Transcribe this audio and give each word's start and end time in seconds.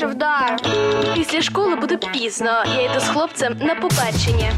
Перший 0.00 0.16
вдар. 0.16 0.56
Після 1.14 1.42
школи 1.42 1.74
буде 1.76 1.96
пізно. 1.96 2.50
Я 2.76 2.82
йду 2.82 3.00
з 3.00 3.08
хлопцем 3.08 3.56
на 3.60 3.74
побачення. 3.74 4.52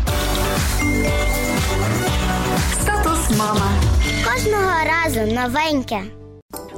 Статус 2.72 3.38
мама. 3.38 3.70
Кожного 4.24 4.70
разу 4.84 5.34
новеньке. 5.34 6.00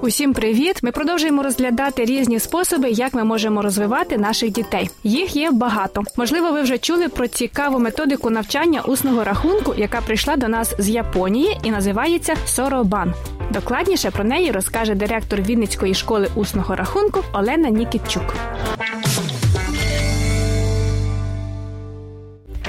Усім 0.01 0.33
привіт! 0.33 0.83
Ми 0.83 0.93
продовжуємо 0.93 1.43
розглядати 1.43 2.04
різні 2.04 2.38
способи, 2.38 2.90
як 2.90 3.14
ми 3.14 3.25
можемо 3.25 3.62
розвивати 3.62 4.18
наших 4.18 4.50
дітей. 4.50 4.90
Їх 5.04 5.36
є 5.36 5.50
багато. 5.50 6.02
Можливо, 6.16 6.52
ви 6.52 6.62
вже 6.62 6.79
чули 6.79 7.08
про 7.08 7.29
цікаву 7.29 7.79
методику 7.79 8.30
навчання 8.30 8.80
усного 8.80 9.24
рахунку, 9.24 9.74
яка 9.76 10.00
прийшла 10.00 10.36
до 10.36 10.48
нас 10.48 10.74
з 10.79 10.88
Японії 10.88 11.58
і 11.62 11.70
називається 11.70 12.34
Соробан. 12.46 13.14
Докладніше 13.53 14.11
про 14.11 14.25
неї 14.25 14.50
розкаже 14.50 14.95
директор 14.95 15.41
Вінницької 15.41 15.95
школи 15.95 16.29
усного 16.35 16.77
рахунку 16.77 17.25
Олена 17.32 17.71
Нікітчук. 17.71 18.35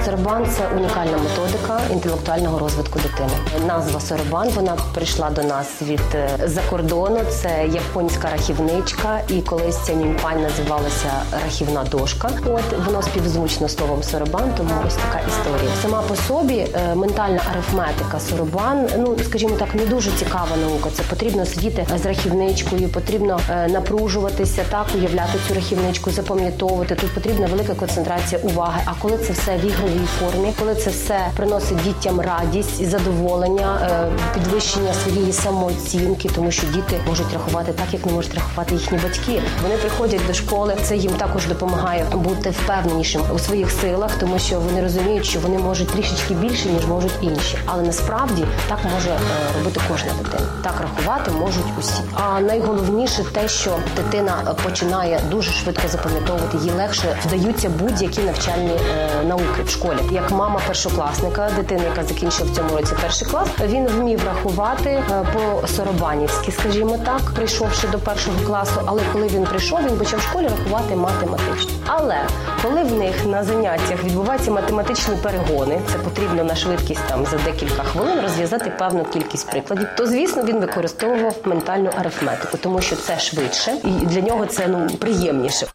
Сорбан 0.04 0.46
це 0.46 0.68
унікальна 0.76 1.18
методика 1.18 1.80
інтелектуального 1.92 2.58
розвитку 2.58 2.98
дитини. 2.98 3.66
Назва 3.66 4.00
Сорбан 4.00 4.48
вона 4.50 4.76
прийшла 4.94 5.30
до 5.30 5.42
нас 5.42 5.82
від 5.82 6.00
е, 6.14 6.28
за 6.44 6.60
кордону. 6.70 7.20
Це 7.30 7.66
японська 7.72 8.30
рахівничка, 8.30 9.20
і 9.28 9.42
колись 9.42 9.78
ця 9.78 9.92
німпаль 9.94 10.36
називалася 10.36 11.12
рахівна 11.44 11.84
дошка. 11.84 12.30
От 12.46 12.86
воно 12.86 13.02
співзвучно 13.02 13.68
словом 13.68 14.02
Сорбан, 14.02 14.52
тому 14.56 14.70
ось 14.86 14.94
така 14.94 15.20
історія. 15.28 15.70
Сама 15.82 16.02
по 16.02 16.16
собі 16.16 16.66
е, 16.74 16.94
ментальна 16.94 17.42
арифметика 17.50 18.20
Сорбан, 18.20 18.88
ну 18.98 19.16
скажімо 19.24 19.56
так, 19.58 19.74
не 19.74 19.86
дуже 19.86 20.10
цікава 20.10 20.56
наука. 20.56 20.90
Це 20.92 21.02
потрібно 21.02 21.46
сидіти 21.46 21.86
з 21.96 22.06
рахівничкою, 22.06 22.88
потрібно 22.88 23.40
е, 23.50 23.68
напружуватися, 23.68 24.64
так 24.70 24.86
уявляти 24.94 25.38
цю 25.48 25.54
рахівничку, 25.54 26.10
запам'ятовувати. 26.10 26.94
Тут 26.94 27.14
потрібна 27.14 27.46
велика 27.46 27.74
концентрація 27.74 28.40
уваги. 28.44 28.80
А 28.84 28.92
коли 29.02 29.18
це 29.18 29.32
все 29.32 29.56
в 29.56 29.64
ігровій 29.94 30.06
формі, 30.06 30.52
коли 30.58 30.74
це 30.74 30.90
все 30.90 31.20
приносить 31.36 31.82
дітям 31.82 32.20
радість 32.20 32.80
і 32.80 32.86
задоволення, 32.86 33.78
е, 33.82 34.34
підвищення 34.34 34.94
своєї 34.94 35.32
самооцінки, 35.32 36.30
тому 36.34 36.50
що 36.50 36.66
діти 36.66 37.00
можуть 37.08 37.32
рахувати 37.32 37.72
так, 37.72 37.86
як 37.92 38.06
не 38.06 38.12
можуть 38.12 38.34
рахувати 38.34 38.74
їхні 38.74 38.98
батьки. 38.98 39.42
Вони 39.62 39.74
приходять 39.76 40.26
до 40.26 40.34
школи. 40.34 40.76
Це 40.82 40.96
їм 40.96 41.12
також 41.12 41.46
допомагає 41.46 42.06
бути 42.14 42.50
впевненішим 42.50 43.22
у 43.34 43.38
своїх 43.38 43.70
силах, 43.70 44.10
тому 44.20 44.38
що 44.38 44.60
вони 44.60 44.82
розуміють, 44.82 45.24
що 45.24 45.40
вони 45.40 45.58
можуть 45.58 45.88
трішечки 45.88 46.34
більше 46.34 46.68
ніж 46.68 46.86
можуть 46.86 47.18
інші. 47.20 47.58
Але 47.66 47.82
насправді 47.82 48.44
так 48.68 48.78
може 48.94 49.10
е, 49.10 49.18
робити 49.58 49.80
кожна 49.88 50.12
дитина. 50.12 50.48
Так 50.62 50.80
рахувати 50.80 51.30
можуть 51.30 51.66
усі. 51.80 52.02
А 52.12 52.40
найголовніше 52.40 53.24
те, 53.32 53.48
що 53.48 53.76
дитина 53.96 54.54
починає 54.64 55.20
дуже 55.30 55.52
швидко 55.52 55.88
запам'ятовувати, 55.88 56.58
їй 56.58 56.70
легше 56.70 57.16
вдаються 57.26 57.68
будь-які 57.68 58.20
навчальні 58.20 58.72
е, 58.72 59.24
науки 59.24 59.62
в 59.64 59.70
школі. 59.70 59.83
Як 60.10 60.30
мама 60.30 60.60
першокласника, 60.66 61.50
дитини, 61.56 61.84
яка 61.84 62.04
закінчила 62.04 62.50
в 62.50 62.56
цьому 62.56 62.76
році 62.76 62.92
перший 63.02 63.28
клас, 63.28 63.48
він 63.64 63.86
вмів 63.86 64.24
рахувати 64.24 64.90
е, 64.90 65.26
по 65.34 65.66
сорабанівськи, 65.66 66.52
скажімо 66.52 66.98
так, 67.04 67.20
прийшовши 67.34 67.88
до 67.88 67.98
першого 67.98 68.36
класу. 68.46 68.80
Але 68.86 69.02
коли 69.12 69.26
він 69.26 69.44
прийшов, 69.44 69.78
він 69.86 69.96
почав 69.96 70.20
в 70.20 70.22
школі 70.22 70.48
рахувати 70.48 70.96
математично. 70.96 71.70
Але 71.86 72.16
коли 72.62 72.82
в 72.82 72.98
них 72.98 73.26
на 73.26 73.44
заняттях 73.44 74.04
відбуваються 74.04 74.50
математичні 74.50 75.16
перегони, 75.16 75.80
це 75.92 75.98
потрібно 75.98 76.44
на 76.44 76.54
швидкість 76.54 77.06
там 77.08 77.26
за 77.26 77.36
декілька 77.36 77.82
хвилин 77.82 78.20
розв'язати 78.20 78.72
певну 78.78 79.04
кількість 79.04 79.50
прикладів, 79.50 79.88
то 79.96 80.06
звісно 80.06 80.42
він 80.42 80.60
використовував 80.60 81.34
ментальну 81.44 81.90
арифметику, 81.98 82.58
тому 82.58 82.80
що 82.80 82.96
це 82.96 83.18
швидше 83.18 83.72
і 83.84 83.88
для 83.88 84.20
нього 84.20 84.46
це 84.46 84.66
ну 84.68 84.86
приємніше. 84.98 85.66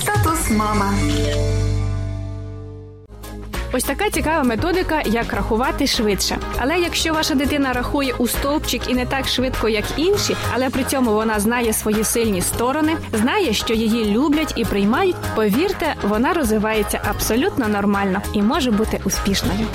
Статус 0.00 0.50
мама. 0.50 0.92
Ось 3.76 3.84
така 3.84 4.10
цікава 4.10 4.42
методика, 4.42 5.02
як 5.04 5.32
рахувати 5.32 5.86
швидше. 5.86 6.38
Але 6.58 6.78
якщо 6.78 7.12
ваша 7.12 7.34
дитина 7.34 7.72
рахує 7.72 8.14
у 8.18 8.28
стовпчик 8.28 8.90
і 8.90 8.94
не 8.94 9.06
так 9.06 9.28
швидко, 9.28 9.68
як 9.68 9.84
інші, 9.96 10.36
але 10.54 10.70
при 10.70 10.84
цьому 10.84 11.12
вона 11.12 11.40
знає 11.40 11.72
свої 11.72 12.04
сильні 12.04 12.42
сторони, 12.42 12.96
знає, 13.12 13.52
що 13.52 13.74
її 13.74 14.04
люблять 14.16 14.52
і 14.56 14.64
приймають, 14.64 15.16
повірте, 15.34 15.94
вона 16.02 16.32
розвивається 16.32 17.00
абсолютно 17.10 17.68
нормально 17.68 18.22
і 18.32 18.42
може 18.42 18.70
бути 18.70 19.00
успішною. 19.04 19.66